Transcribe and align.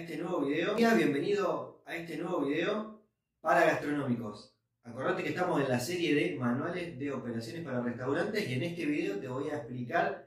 este 0.00 0.16
nuevo 0.16 0.40
video. 0.40 0.74
Bienvenido 0.76 1.82
a 1.84 1.94
este 1.94 2.16
nuevo 2.16 2.46
video 2.46 3.02
para 3.42 3.66
gastronómicos. 3.66 4.56
Acordate 4.82 5.22
que 5.22 5.28
estamos 5.28 5.60
en 5.60 5.68
la 5.68 5.78
serie 5.78 6.14
de 6.14 6.36
manuales 6.36 6.98
de 6.98 7.12
operaciones 7.12 7.62
para 7.62 7.82
restaurantes 7.82 8.48
y 8.48 8.54
en 8.54 8.62
este 8.62 8.86
video 8.86 9.18
te 9.18 9.28
voy 9.28 9.50
a 9.50 9.58
explicar 9.58 10.26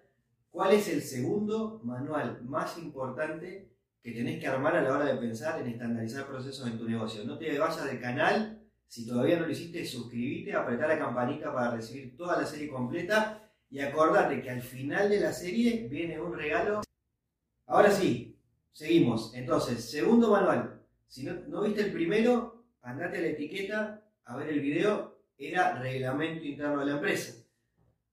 cuál 0.52 0.74
es 0.74 0.88
el 0.90 1.02
segundo 1.02 1.82
manual 1.84 2.44
más 2.44 2.78
importante 2.78 3.72
que 4.04 4.12
tenés 4.12 4.40
que 4.40 4.46
armar 4.46 4.76
a 4.76 4.84
la 4.84 4.94
hora 4.94 5.06
de 5.06 5.16
pensar 5.16 5.60
en 5.60 5.68
estandarizar 5.68 6.28
procesos 6.28 6.68
en 6.68 6.78
tu 6.78 6.88
negocio. 6.88 7.24
No 7.24 7.40
te 7.40 7.58
vayas 7.58 7.86
del 7.86 8.00
canal, 8.00 8.62
si 8.88 9.08
todavía 9.08 9.40
no 9.40 9.48
lo 9.48 9.52
hiciste, 9.52 9.84
suscríbete, 9.86 10.54
apretá 10.54 10.88
la 10.88 11.00
campanita 11.00 11.52
para 11.52 11.72
recibir 11.72 12.16
toda 12.16 12.40
la 12.40 12.46
serie 12.46 12.68
completa 12.70 13.52
y 13.72 13.80
acordate 13.80 14.40
que 14.40 14.52
al 14.52 14.62
final 14.62 15.10
de 15.10 15.20
la 15.20 15.34
serie 15.34 15.88
viene 15.90 16.22
un 16.22 16.38
regalo. 16.38 16.82
Ahora 17.66 17.90
sí, 17.90 18.33
Seguimos. 18.74 19.34
Entonces, 19.36 19.90
segundo 19.90 20.32
manual. 20.32 20.82
Si 21.08 21.24
no, 21.24 21.62
viste 21.62 21.82
el 21.82 21.94
primero, 21.94 22.66
andate 22.82 23.20
a 23.20 23.22
la 23.22 23.28
etiqueta 23.28 24.04
a 24.26 24.36
ver 24.36 24.50
el 24.50 24.60
video. 24.60 25.14
Era 25.38 25.80
reglamento 25.80 26.44
interno 26.44 26.80
de 26.80 26.88
la 26.88 26.94
empresa. 26.94 27.44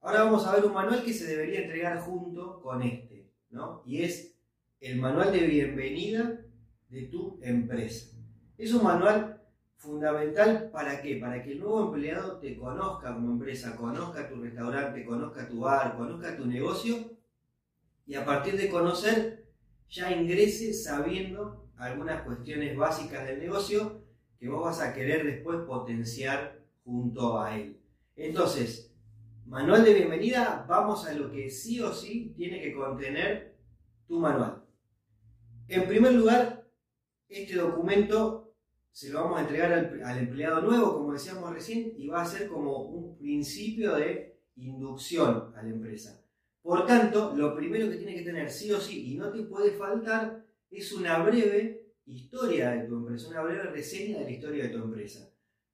Ahora 0.01 0.25
vamos 0.25 0.47
a 0.47 0.55
ver 0.55 0.65
un 0.65 0.73
manual 0.73 1.03
que 1.03 1.13
se 1.13 1.27
debería 1.27 1.63
entregar 1.63 2.01
junto 2.01 2.61
con 2.63 2.83
este, 2.83 3.31
¿no? 3.51 3.83
Y 3.85 4.03
es 4.03 4.35
el 4.81 4.99
manual 4.99 5.33
de 5.33 5.41
bienvenida 5.41 6.41
de 6.89 7.03
tu 7.03 7.39
empresa. 7.43 8.17
Es 8.57 8.73
un 8.73 8.85
manual 8.85 9.43
fundamental 9.77 10.71
para 10.71 11.01
qué? 11.01 11.17
Para 11.17 11.43
que 11.43 11.53
el 11.53 11.61
nuevo 11.61 11.87
empleado 11.87 12.39
te 12.39 12.57
conozca 12.57 13.15
como 13.15 13.33
empresa, 13.33 13.77
conozca 13.77 14.29
tu 14.29 14.37
restaurante, 14.37 15.05
conozca 15.05 15.49
tu 15.49 15.61
bar, 15.61 15.97
conozca 15.97 16.37
tu 16.37 16.47
negocio 16.47 16.97
y 18.07 18.15
a 18.15 18.25
partir 18.25 18.57
de 18.57 18.69
conocer 18.69 19.40
ya 19.91 20.13
ingrese 20.13 20.73
sabiendo 20.73 21.69
algunas 21.77 22.23
cuestiones 22.23 22.77
básicas 22.77 23.27
del 23.27 23.41
negocio 23.41 24.05
que 24.39 24.49
vos 24.49 24.65
vas 24.65 24.81
a 24.81 24.95
querer 24.95 25.25
después 25.25 25.59
potenciar 25.67 26.65
junto 26.85 27.41
a 27.41 27.57
él. 27.57 27.81
Entonces, 28.17 28.95
manual 29.47 29.85
de 29.85 29.95
bienvenida, 29.95 30.65
vamos 30.69 31.07
a 31.07 31.13
lo 31.13 31.31
que 31.31 31.51
sí 31.51 31.81
o 31.81 31.93
sí 31.93 32.33
tiene 32.37 32.63
que 32.63 32.73
contener 32.73 33.57
tu 34.07 34.21
manual. 34.21 34.65
En 35.69 35.87
primer 35.87 36.13
lugar, 36.13 36.69
este 37.29 37.57
documento 37.57 38.55
se 38.93 39.11
lo 39.11 39.23
vamos 39.23 39.39
a 39.39 39.43
entregar 39.43 39.73
al, 39.73 40.19
empleado 40.19 40.63
nuevo, 40.63 40.95
como 40.95 41.13
decíamos 41.13 41.53
recién, 41.53 41.95
y 41.97 42.09
va 42.09 42.23
a 42.23 42.27
ser 42.27 42.49
como 42.49 42.83
un 42.83 43.17
principio 43.19 43.97
de 43.97 44.41
inducción 44.57 45.53
a 45.57 45.63
la 45.63 45.69
empresa. 45.69 46.25
Por 46.63 46.87
tanto, 46.87 47.35
lo 47.35 47.55
primero 47.57 47.89
que 47.89 47.97
tiene 47.97 48.15
que 48.15 48.23
tener 48.23 48.51
sí 48.51 48.71
o 48.73 48.81
sí 48.81 49.13
y 49.13 49.17
no 49.17 49.33
te 49.33 49.43
puede 49.45 49.73
faltar 49.73 50.45
es 50.71 50.93
una 50.93 51.19
breve 51.23 51.95
historia 52.05 52.73
de 52.73 52.87
tu 52.87 52.97
empresa, 52.97 53.29
una 53.29 53.43
breve 53.43 53.63
reseña 53.65 54.19
de 54.19 54.25
la 54.25 54.31
historia 54.31 54.65
de 54.65 54.71
tu 54.71 54.79
empresa. 54.79 55.31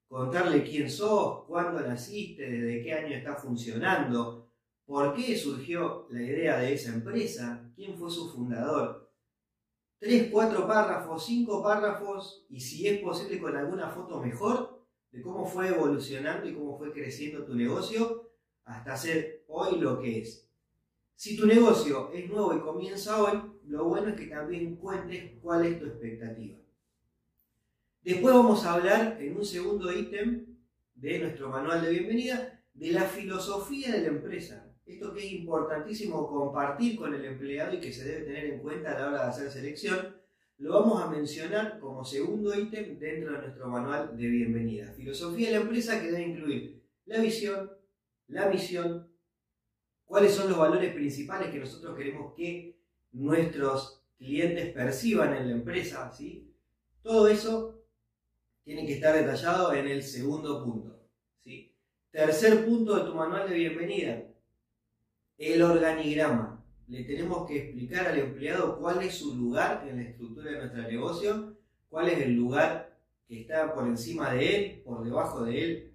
Contarle 0.08 0.62
quién 0.62 0.88
sos, 0.88 1.44
cuándo 1.46 1.80
naciste, 1.80 2.48
desde 2.48 2.82
qué 2.82 2.92
año 2.92 3.16
está 3.16 3.34
funcionando, 3.34 4.48
por 4.84 5.14
qué 5.14 5.36
surgió 5.36 6.06
la 6.10 6.22
idea 6.22 6.58
de 6.58 6.72
esa 6.72 6.94
empresa, 6.94 7.68
quién 7.74 7.98
fue 7.98 8.08
su 8.10 8.30
fundador. 8.30 9.10
Tres, 9.98 10.28
cuatro 10.30 10.66
párrafos, 10.66 11.26
cinco 11.26 11.62
párrafos 11.62 12.46
y 12.48 12.60
si 12.60 12.86
es 12.86 13.00
posible 13.00 13.40
con 13.40 13.56
alguna 13.56 13.88
foto 13.88 14.20
mejor 14.20 14.86
de 15.10 15.22
cómo 15.22 15.46
fue 15.46 15.68
evolucionando 15.68 16.46
y 16.46 16.54
cómo 16.54 16.78
fue 16.78 16.92
creciendo 16.92 17.44
tu 17.44 17.54
negocio 17.54 18.30
hasta 18.64 18.96
ser 18.96 19.44
hoy 19.48 19.80
lo 19.80 19.98
que 19.98 20.20
es. 20.20 20.45
Si 21.16 21.34
tu 21.34 21.46
negocio 21.46 22.12
es 22.12 22.28
nuevo 22.28 22.54
y 22.54 22.60
comienza 22.60 23.22
hoy, 23.22 23.40
lo 23.68 23.84
bueno 23.84 24.08
es 24.08 24.16
que 24.16 24.26
también 24.26 24.76
cuentes 24.76 25.32
cuál 25.40 25.64
es 25.64 25.80
tu 25.80 25.86
expectativa. 25.86 26.58
Después 28.02 28.34
vamos 28.34 28.62
a 28.66 28.74
hablar 28.74 29.16
en 29.18 29.34
un 29.34 29.44
segundo 29.44 29.90
ítem 29.90 30.44
de 30.94 31.18
nuestro 31.18 31.48
manual 31.48 31.82
de 31.82 31.90
bienvenida 31.90 32.62
de 32.74 32.90
la 32.90 33.04
filosofía 33.04 33.92
de 33.92 34.02
la 34.02 34.08
empresa. 34.08 34.70
Esto 34.84 35.14
que 35.14 35.26
es 35.26 35.32
importantísimo 35.32 36.28
compartir 36.28 36.98
con 36.98 37.14
el 37.14 37.24
empleado 37.24 37.74
y 37.74 37.80
que 37.80 37.94
se 37.94 38.04
debe 38.04 38.26
tener 38.26 38.44
en 38.44 38.60
cuenta 38.60 38.92
a 38.92 39.00
la 39.00 39.08
hora 39.08 39.22
de 39.22 39.30
hacer 39.30 39.50
selección, 39.50 40.16
lo 40.58 40.74
vamos 40.74 41.02
a 41.02 41.08
mencionar 41.08 41.80
como 41.80 42.04
segundo 42.04 42.54
ítem 42.54 42.98
dentro 42.98 43.32
de 43.32 43.38
nuestro 43.38 43.68
manual 43.68 44.14
de 44.14 44.26
bienvenida. 44.28 44.92
Filosofía 44.92 45.48
de 45.48 45.54
la 45.54 45.62
empresa 45.62 45.98
que 45.98 46.10
debe 46.10 46.28
incluir 46.28 46.82
la 47.06 47.20
visión, 47.22 47.72
la 48.28 48.50
misión, 48.50 49.15
cuáles 50.06 50.32
son 50.32 50.48
los 50.48 50.58
valores 50.58 50.94
principales 50.94 51.50
que 51.50 51.58
nosotros 51.58 51.96
queremos 51.96 52.32
que 52.34 52.78
nuestros 53.12 54.02
clientes 54.16 54.72
perciban 54.72 55.34
en 55.34 55.48
la 55.48 55.54
empresa, 55.54 56.10
¿sí? 56.10 56.50
Todo 57.02 57.28
eso 57.28 57.82
tiene 58.64 58.86
que 58.86 58.94
estar 58.94 59.14
detallado 59.14 59.72
en 59.74 59.86
el 59.86 60.02
segundo 60.02 60.64
punto, 60.64 60.98
¿sí? 61.44 61.74
Tercer 62.10 62.64
punto 62.64 62.96
de 62.96 63.04
tu 63.04 63.14
manual 63.14 63.48
de 63.48 63.56
bienvenida, 63.56 64.22
el 65.38 65.62
organigrama. 65.62 66.64
Le 66.88 67.04
tenemos 67.04 67.46
que 67.46 67.58
explicar 67.58 68.06
al 68.06 68.18
empleado 68.18 68.78
cuál 68.78 69.02
es 69.02 69.14
su 69.16 69.34
lugar 69.34 69.86
en 69.88 69.96
la 69.96 70.02
estructura 70.08 70.52
de 70.52 70.58
nuestro 70.58 70.82
negocio, 70.82 71.56
cuál 71.88 72.08
es 72.08 72.18
el 72.20 72.34
lugar 72.34 72.96
que 73.26 73.40
está 73.40 73.74
por 73.74 73.86
encima 73.86 74.32
de 74.32 74.56
él, 74.56 74.82
por 74.84 75.04
debajo 75.04 75.44
de 75.44 75.64
él, 75.64 75.92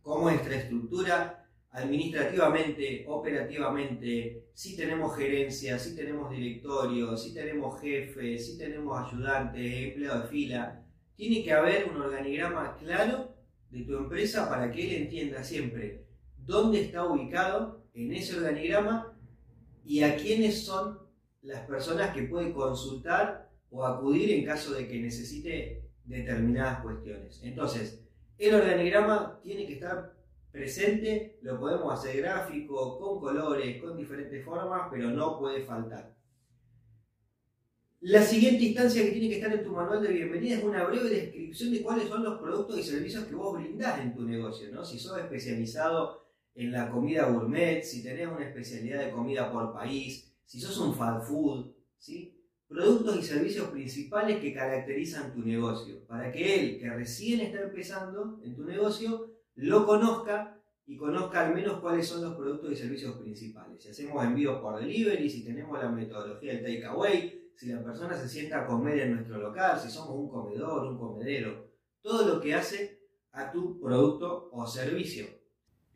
cómo 0.00 0.30
es 0.30 0.36
nuestra 0.36 0.56
estructura, 0.56 1.37
administrativamente, 1.78 3.04
operativamente, 3.06 4.48
si 4.54 4.76
tenemos 4.76 5.16
gerencia, 5.16 5.78
si 5.78 5.94
tenemos 5.94 6.30
directorio, 6.30 7.16
si 7.16 7.32
tenemos 7.32 7.80
jefe, 7.80 8.38
si 8.38 8.58
tenemos 8.58 9.06
ayudante, 9.06 9.88
empleado 9.88 10.22
de 10.22 10.28
fila, 10.28 10.84
tiene 11.14 11.42
que 11.42 11.52
haber 11.52 11.88
un 11.88 12.00
organigrama 12.02 12.76
claro 12.76 13.34
de 13.70 13.82
tu 13.82 13.96
empresa 13.96 14.48
para 14.48 14.70
que 14.70 14.84
él 14.84 15.02
entienda 15.02 15.42
siempre 15.42 16.06
dónde 16.36 16.82
está 16.82 17.04
ubicado 17.04 17.84
en 17.94 18.12
ese 18.14 18.36
organigrama 18.36 19.16
y 19.84 20.02
a 20.02 20.16
quiénes 20.16 20.64
son 20.64 20.98
las 21.42 21.66
personas 21.66 22.14
que 22.14 22.22
puede 22.22 22.52
consultar 22.52 23.50
o 23.70 23.84
acudir 23.84 24.30
en 24.32 24.44
caso 24.44 24.72
de 24.72 24.88
que 24.88 24.98
necesite 24.98 25.82
determinadas 26.04 26.80
cuestiones. 26.80 27.40
Entonces, 27.42 28.02
el 28.38 28.54
organigrama 28.54 29.40
tiene 29.42 29.66
que 29.66 29.74
estar 29.74 30.17
presente, 30.58 31.38
lo 31.42 31.58
podemos 31.58 31.92
hacer 31.92 32.20
gráfico, 32.20 32.98
con 32.98 33.20
colores, 33.20 33.80
con 33.80 33.96
diferentes 33.96 34.44
formas, 34.44 34.88
pero 34.90 35.08
no 35.10 35.38
puede 35.38 35.62
faltar. 35.62 36.16
La 38.00 38.22
siguiente 38.22 38.64
instancia 38.64 39.04
que 39.04 39.12
tiene 39.12 39.28
que 39.28 39.36
estar 39.36 39.52
en 39.52 39.64
tu 39.64 39.72
manual 39.72 40.02
de 40.02 40.12
bienvenida 40.12 40.56
es 40.56 40.64
una 40.64 40.84
breve 40.84 41.08
descripción 41.08 41.72
de 41.72 41.82
cuáles 41.82 42.08
son 42.08 42.24
los 42.24 42.40
productos 42.40 42.78
y 42.78 42.82
servicios 42.82 43.24
que 43.24 43.34
vos 43.34 43.56
brindás 43.56 44.00
en 44.00 44.14
tu 44.14 44.22
negocio, 44.22 44.68
¿no? 44.72 44.84
Si 44.84 44.98
sos 44.98 45.18
especializado 45.18 46.26
en 46.54 46.72
la 46.72 46.90
comida 46.90 47.28
gourmet, 47.28 47.82
si 47.82 48.02
tenés 48.02 48.26
una 48.26 48.46
especialidad 48.46 49.04
de 49.04 49.10
comida 49.12 49.52
por 49.52 49.72
país, 49.72 50.32
si 50.44 50.60
sos 50.60 50.78
un 50.78 50.94
fast 50.94 51.28
food, 51.28 51.72
¿sí? 51.98 52.34
Productos 52.66 53.18
y 53.18 53.22
servicios 53.22 53.68
principales 53.68 54.40
que 54.40 54.52
caracterizan 54.52 55.32
tu 55.32 55.40
negocio, 55.40 56.04
para 56.06 56.30
que 56.30 56.54
él, 56.54 56.78
que 56.78 56.90
recién 56.90 57.40
está 57.40 57.62
empezando 57.62 58.40
en 58.44 58.54
tu 58.54 58.64
negocio, 58.64 59.37
lo 59.58 59.84
conozca 59.84 60.56
y 60.86 60.96
conozca 60.96 61.46
al 61.46 61.54
menos 61.54 61.80
cuáles 61.80 62.06
son 62.06 62.22
los 62.22 62.34
productos 62.36 62.72
y 62.72 62.76
servicios 62.76 63.16
principales. 63.16 63.82
Si 63.82 63.90
hacemos 63.90 64.24
envíos 64.24 64.60
por 64.60 64.78
delivery, 64.78 65.28
si 65.28 65.44
tenemos 65.44 65.78
la 65.78 65.90
metodología 65.90 66.54
del 66.54 66.62
takeaway, 66.62 67.50
si 67.54 67.66
la 67.66 67.82
persona 67.82 68.16
se 68.16 68.28
sienta 68.28 68.62
a 68.62 68.66
comer 68.66 69.00
en 69.00 69.14
nuestro 69.14 69.38
local, 69.38 69.78
si 69.78 69.90
somos 69.90 70.14
un 70.14 70.28
comedor, 70.28 70.86
un 70.86 70.96
comedero, 70.96 71.72
todo 72.00 72.26
lo 72.26 72.40
que 72.40 72.54
hace 72.54 73.00
a 73.32 73.50
tu 73.50 73.80
producto 73.80 74.48
o 74.52 74.64
servicio. 74.64 75.26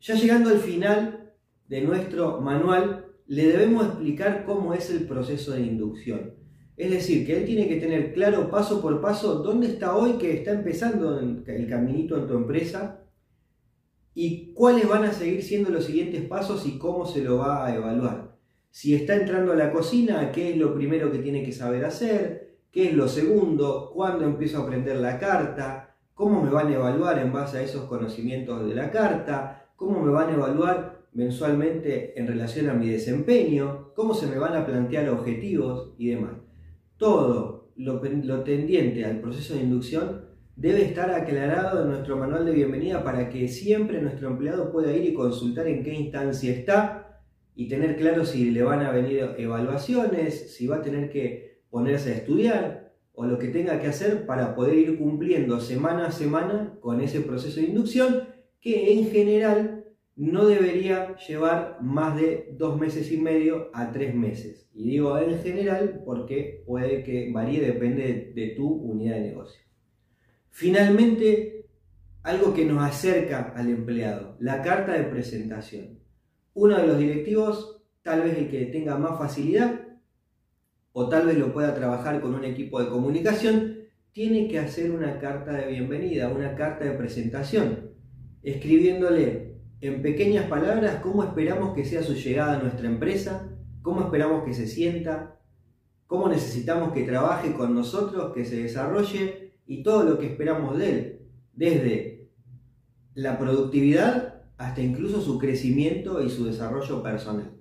Ya 0.01 0.15
llegando 0.15 0.49
al 0.49 0.59
final 0.59 1.33
de 1.69 1.81
nuestro 1.81 2.41
manual, 2.41 3.13
le 3.27 3.47
debemos 3.47 3.85
explicar 3.85 4.43
cómo 4.45 4.73
es 4.73 4.89
el 4.89 5.07
proceso 5.07 5.53
de 5.53 5.61
inducción. 5.61 6.33
Es 6.75 6.91
decir, 6.91 7.25
que 7.25 7.37
él 7.37 7.45
tiene 7.45 7.69
que 7.69 7.77
tener 7.77 8.13
claro 8.13 8.51
paso 8.51 8.81
por 8.81 8.99
paso 8.99 9.35
dónde 9.35 9.67
está 9.67 9.95
hoy 9.95 10.17
que 10.17 10.33
está 10.33 10.51
empezando 10.51 11.17
el 11.19 11.67
caminito 11.69 12.17
en 12.17 12.27
tu 12.27 12.33
empresa 12.33 12.99
y 14.15 14.53
cuáles 14.53 14.87
van 14.87 15.05
a 15.05 15.13
seguir 15.13 15.43
siendo 15.43 15.69
los 15.69 15.85
siguientes 15.85 16.21
pasos 16.25 16.65
y 16.65 16.77
cómo 16.77 17.05
se 17.05 17.23
lo 17.23 17.37
va 17.37 17.65
a 17.65 17.75
evaluar. 17.75 18.35
Si 18.69 18.95
está 18.95 19.15
entrando 19.15 19.51
a 19.51 19.55
la 19.55 19.71
cocina, 19.71 20.31
qué 20.31 20.51
es 20.51 20.57
lo 20.57 20.73
primero 20.73 21.11
que 21.11 21.19
tiene 21.19 21.43
que 21.43 21.51
saber 21.51 21.85
hacer, 21.85 22.57
qué 22.71 22.89
es 22.89 22.93
lo 22.93 23.07
segundo, 23.07 23.91
cuándo 23.93 24.25
empiezo 24.25 24.59
a 24.59 24.63
aprender 24.63 24.97
la 24.97 25.19
carta, 25.19 25.95
cómo 26.13 26.41
me 26.41 26.49
van 26.49 26.67
a 26.67 26.75
evaluar 26.75 27.19
en 27.19 27.31
base 27.31 27.57
a 27.57 27.61
esos 27.61 27.85
conocimientos 27.85 28.67
de 28.67 28.75
la 28.75 28.91
carta, 28.91 29.67
cómo 29.75 30.01
me 30.01 30.11
van 30.11 30.29
a 30.29 30.33
evaluar 30.33 31.03
mensualmente 31.13 32.19
en 32.19 32.27
relación 32.27 32.69
a 32.69 32.73
mi 32.73 32.89
desempeño, 32.89 33.91
cómo 33.95 34.13
se 34.13 34.27
me 34.27 34.39
van 34.39 34.55
a 34.55 34.65
plantear 34.65 35.09
objetivos 35.09 35.93
y 35.97 36.09
demás. 36.09 36.33
Todo 36.97 37.71
lo, 37.75 38.01
lo 38.03 38.43
tendiente 38.43 39.05
al 39.05 39.21
proceso 39.21 39.53
de 39.53 39.61
inducción 39.61 40.32
debe 40.55 40.83
estar 40.83 41.11
aclarado 41.11 41.81
en 41.81 41.89
nuestro 41.89 42.17
manual 42.17 42.45
de 42.45 42.51
bienvenida 42.51 43.03
para 43.03 43.29
que 43.29 43.47
siempre 43.47 44.01
nuestro 44.01 44.29
empleado 44.29 44.71
pueda 44.71 44.95
ir 44.95 45.05
y 45.05 45.13
consultar 45.13 45.67
en 45.67 45.83
qué 45.83 45.93
instancia 45.93 46.53
está 46.53 47.21
y 47.55 47.67
tener 47.67 47.95
claro 47.95 48.25
si 48.25 48.51
le 48.51 48.63
van 48.63 48.81
a 48.81 48.91
venir 48.91 49.35
evaluaciones, 49.37 50.55
si 50.55 50.67
va 50.67 50.77
a 50.77 50.81
tener 50.81 51.09
que 51.09 51.61
ponerse 51.69 52.11
a 52.11 52.17
estudiar, 52.17 52.93
o 53.13 53.25
lo 53.25 53.37
que 53.37 53.49
tenga 53.49 53.79
que 53.79 53.87
hacer 53.87 54.25
para 54.25 54.55
poder 54.55 54.75
ir 54.75 54.97
cumpliendo 54.97 55.59
semana 55.59 56.07
a 56.07 56.11
semana 56.11 56.77
con 56.79 56.99
ese 56.99 57.21
proceso 57.21 57.59
de 57.59 57.67
inducción 57.67 58.27
que 58.59 58.93
en 58.93 59.09
general 59.11 59.85
no 60.15 60.45
debería 60.47 61.15
llevar 61.17 61.77
más 61.81 62.15
de 62.19 62.49
dos 62.53 62.79
meses 62.79 63.11
y 63.11 63.17
medio 63.17 63.69
a 63.73 63.91
tres 63.91 64.15
meses. 64.15 64.69
Y 64.73 64.89
digo 64.89 65.17
en 65.17 65.37
general 65.39 66.01
porque 66.05 66.63
puede 66.65 67.03
que 67.03 67.31
varíe, 67.31 67.61
depende 67.61 68.31
de 68.35 68.47
tu 68.55 68.67
unidad 68.67 69.15
de 69.15 69.21
negocio. 69.21 69.62
Finalmente, 70.55 71.65
algo 72.21 72.53
que 72.53 72.63
nos 72.63 72.83
acerca 72.83 73.53
al 73.55 73.71
empleado, 73.71 74.37
la 74.39 74.61
carta 74.61 74.93
de 74.93 75.05
presentación. 75.05 75.97
Uno 76.53 76.77
de 76.77 76.85
los 76.85 76.99
directivos, 76.99 77.81
tal 78.03 78.21
vez 78.21 78.37
el 78.37 78.51
que 78.51 78.67
tenga 78.67 78.95
más 78.95 79.17
facilidad, 79.17 79.81
o 80.91 81.09
tal 81.09 81.25
vez 81.25 81.39
lo 81.39 81.51
pueda 81.51 81.73
trabajar 81.73 82.21
con 82.21 82.35
un 82.35 82.45
equipo 82.45 82.79
de 82.79 82.87
comunicación, 82.87 83.79
tiene 84.11 84.47
que 84.47 84.59
hacer 84.59 84.91
una 84.91 85.17
carta 85.17 85.53
de 85.53 85.71
bienvenida, 85.71 86.29
una 86.29 86.53
carta 86.53 86.85
de 86.85 86.91
presentación, 86.91 87.89
escribiéndole 88.43 89.55
en 89.81 90.03
pequeñas 90.03 90.45
palabras 90.45 90.97
cómo 91.01 91.23
esperamos 91.23 91.73
que 91.73 91.83
sea 91.83 92.03
su 92.03 92.13
llegada 92.13 92.59
a 92.59 92.61
nuestra 92.61 92.87
empresa, 92.87 93.49
cómo 93.81 94.01
esperamos 94.01 94.43
que 94.43 94.53
se 94.53 94.67
sienta, 94.67 95.39
cómo 96.05 96.29
necesitamos 96.29 96.93
que 96.93 97.05
trabaje 97.05 97.53
con 97.53 97.73
nosotros, 97.73 98.35
que 98.35 98.45
se 98.45 98.61
desarrolle 98.61 99.43
y 99.65 99.83
todo 99.83 100.03
lo 100.03 100.19
que 100.19 100.27
esperamos 100.27 100.77
de 100.77 100.89
él, 100.89 101.19
desde 101.53 102.29
la 103.15 103.37
productividad 103.37 104.43
hasta 104.57 104.81
incluso 104.81 105.21
su 105.21 105.37
crecimiento 105.37 106.23
y 106.23 106.29
su 106.29 106.45
desarrollo 106.45 107.03
personal. 107.03 107.51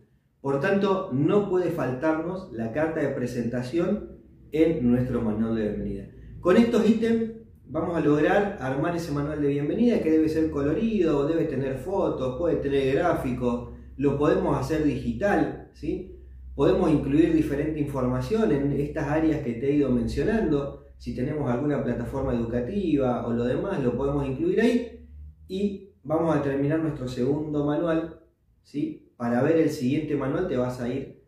Por 0.40 0.60
tanto, 0.60 1.10
no 1.12 1.48
puede 1.48 1.70
faltarnos 1.70 2.52
la 2.52 2.72
carta 2.72 3.00
de 3.00 3.08
presentación 3.08 4.18
en 4.50 4.90
nuestro 4.90 5.22
manual 5.22 5.54
de 5.54 5.62
bienvenida. 5.62 6.08
Con 6.40 6.56
estos 6.56 6.88
ítems 6.88 7.32
vamos 7.66 7.96
a 7.96 8.00
lograr 8.00 8.58
armar 8.60 8.96
ese 8.96 9.12
manual 9.12 9.40
de 9.40 9.48
bienvenida 9.48 10.00
que 10.00 10.10
debe 10.10 10.28
ser 10.28 10.50
colorido, 10.50 11.26
debe 11.26 11.44
tener 11.44 11.78
fotos, 11.78 12.36
puede 12.38 12.56
tener 12.56 12.96
gráficos, 12.96 13.70
lo 13.96 14.18
podemos 14.18 14.58
hacer 14.58 14.84
digital, 14.84 15.70
¿sí? 15.72 16.18
Podemos 16.54 16.90
incluir 16.90 17.32
diferente 17.32 17.80
información 17.80 18.52
en 18.52 18.72
estas 18.72 19.08
áreas 19.08 19.40
que 19.42 19.54
te 19.54 19.70
he 19.70 19.76
ido 19.76 19.90
mencionando. 19.90 20.81
Si 21.02 21.16
tenemos 21.16 21.50
alguna 21.50 21.82
plataforma 21.82 22.32
educativa 22.32 23.26
o 23.26 23.32
lo 23.32 23.42
demás, 23.42 23.82
lo 23.82 23.96
podemos 23.96 24.24
incluir 24.24 24.60
ahí. 24.60 25.04
Y 25.48 25.90
vamos 26.04 26.36
a 26.36 26.40
terminar 26.40 26.78
nuestro 26.78 27.08
segundo 27.08 27.64
manual, 27.64 28.20
¿sí? 28.62 29.12
Para 29.16 29.42
ver 29.42 29.56
el 29.56 29.70
siguiente 29.70 30.14
manual 30.14 30.46
te 30.46 30.56
vas 30.56 30.80
a 30.80 30.88
ir 30.88 31.24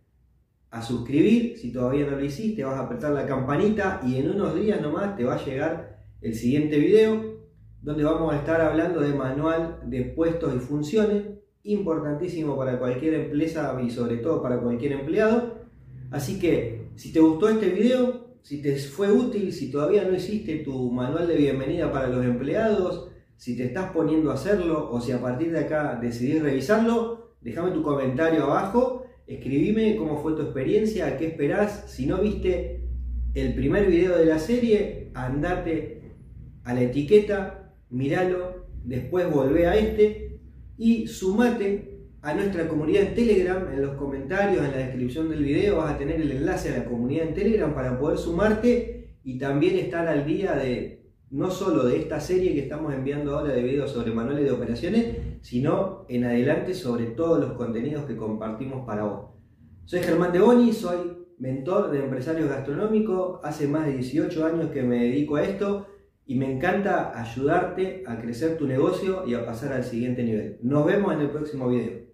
a 0.70 0.80
suscribir, 0.80 1.58
si 1.58 1.72
todavía 1.72 2.06
no 2.06 2.16
lo 2.16 2.24
hiciste, 2.24 2.62
vas 2.62 2.76
a 2.76 2.84
apretar 2.84 3.10
la 3.14 3.26
campanita 3.26 4.00
y 4.06 4.18
en 4.18 4.30
unos 4.30 4.54
días 4.54 4.80
nomás 4.80 5.16
te 5.16 5.24
va 5.24 5.34
a 5.34 5.44
llegar 5.44 6.04
el 6.20 6.36
siguiente 6.36 6.78
video 6.78 7.40
donde 7.82 8.04
vamos 8.04 8.32
a 8.32 8.36
estar 8.36 8.60
hablando 8.60 9.00
de 9.00 9.12
manual 9.12 9.80
de 9.86 10.04
puestos 10.04 10.54
y 10.54 10.60
funciones, 10.60 11.24
importantísimo 11.64 12.56
para 12.56 12.78
cualquier 12.78 13.14
empresa 13.14 13.76
y 13.84 13.90
sobre 13.90 14.18
todo 14.18 14.40
para 14.40 14.60
cualquier 14.60 14.92
empleado. 14.92 15.64
Así 16.12 16.38
que 16.38 16.90
si 16.94 17.12
te 17.12 17.18
gustó 17.18 17.48
este 17.48 17.70
video, 17.70 18.23
si 18.44 18.62
te 18.62 18.76
fue 18.76 19.10
útil, 19.10 19.52
si 19.52 19.72
todavía 19.72 20.04
no 20.04 20.14
hiciste 20.14 20.58
tu 20.58 20.92
manual 20.92 21.26
de 21.26 21.34
bienvenida 21.34 21.90
para 21.90 22.06
los 22.06 22.24
empleados, 22.24 23.10
si 23.36 23.56
te 23.56 23.64
estás 23.64 23.90
poniendo 23.90 24.30
a 24.30 24.34
hacerlo 24.34 24.88
o 24.92 25.00
si 25.00 25.10
a 25.10 25.20
partir 25.20 25.50
de 25.50 25.58
acá 25.58 25.98
decidís 26.00 26.40
revisarlo, 26.40 27.24
Déjame 27.44 27.72
tu 27.72 27.82
comentario 27.82 28.44
abajo, 28.44 29.04
escribime 29.26 29.96
cómo 29.96 30.16
fue 30.16 30.32
tu 30.32 30.40
experiencia, 30.40 31.18
qué 31.18 31.26
esperás. 31.26 31.84
Si 31.88 32.06
no 32.06 32.22
viste 32.22 32.88
el 33.34 33.54
primer 33.54 33.86
video 33.86 34.16
de 34.16 34.24
la 34.24 34.38
serie, 34.38 35.10
andate 35.12 36.14
a 36.64 36.72
la 36.72 36.80
etiqueta, 36.80 37.74
míralo, 37.90 38.66
después 38.82 39.30
volvé 39.30 39.66
a 39.66 39.76
este 39.76 40.40
y 40.78 41.06
sumate 41.06 41.93
a 42.24 42.32
nuestra 42.32 42.66
comunidad 42.66 43.02
en 43.02 43.14
Telegram. 43.14 43.70
En 43.70 43.82
los 43.82 43.96
comentarios, 43.96 44.64
en 44.64 44.70
la 44.70 44.78
descripción 44.78 45.28
del 45.28 45.44
video, 45.44 45.76
vas 45.76 45.94
a 45.94 45.98
tener 45.98 46.20
el 46.20 46.32
enlace 46.32 46.72
a 46.72 46.78
la 46.78 46.84
comunidad 46.86 47.28
en 47.28 47.34
Telegram 47.34 47.74
para 47.74 47.98
poder 47.98 48.18
sumarte 48.18 49.18
y 49.22 49.38
también 49.38 49.76
estar 49.76 50.08
al 50.08 50.24
día 50.24 50.54
de 50.54 51.04
no 51.30 51.50
solo 51.50 51.84
de 51.84 51.98
esta 51.98 52.20
serie 52.20 52.54
que 52.54 52.60
estamos 52.60 52.94
enviando 52.94 53.36
ahora 53.36 53.52
de 53.52 53.62
videos 53.62 53.90
sobre 53.90 54.12
manuales 54.12 54.44
de 54.44 54.52
operaciones, 54.52 55.16
sino 55.42 56.06
en 56.08 56.24
adelante 56.24 56.72
sobre 56.72 57.06
todos 57.06 57.40
los 57.40 57.52
contenidos 57.52 58.06
que 58.06 58.16
compartimos 58.16 58.86
para 58.86 59.04
vos. 59.04 59.30
Soy 59.84 60.00
Germán 60.00 60.32
De 60.32 60.40
Boni, 60.40 60.72
soy 60.72 61.26
mentor 61.38 61.90
de 61.90 62.04
empresarios 62.04 62.48
gastronómicos, 62.48 63.40
hace 63.42 63.68
más 63.68 63.86
de 63.86 63.94
18 63.94 64.46
años 64.46 64.70
que 64.70 64.82
me 64.82 65.04
dedico 65.04 65.36
a 65.36 65.42
esto 65.42 65.88
y 66.24 66.36
me 66.36 66.50
encanta 66.50 67.20
ayudarte 67.20 68.02
a 68.06 68.18
crecer 68.18 68.56
tu 68.56 68.66
negocio 68.66 69.24
y 69.26 69.34
a 69.34 69.44
pasar 69.44 69.74
al 69.74 69.84
siguiente 69.84 70.22
nivel. 70.22 70.58
Nos 70.62 70.86
vemos 70.86 71.12
en 71.12 71.20
el 71.20 71.30
próximo 71.30 71.68
video. 71.68 72.13